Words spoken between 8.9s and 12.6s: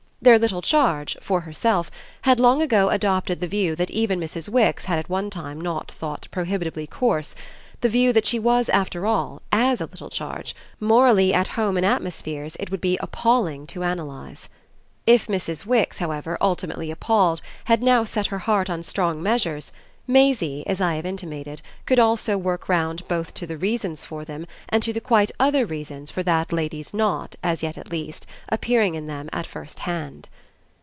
all, AS a little charge, morally at home in atmospheres